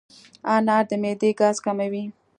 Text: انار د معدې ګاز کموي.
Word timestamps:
انار 0.53 0.83
د 0.89 0.91
معدې 1.01 1.29
ګاز 1.39 1.57
کموي. 1.65 2.03